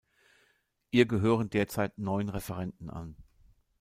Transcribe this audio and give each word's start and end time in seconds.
Ihr 0.89 1.05
gehören 1.05 1.51
derzeit 1.51 1.99
neun 1.99 2.29
Referenten 2.29 2.89
an. 2.89 3.15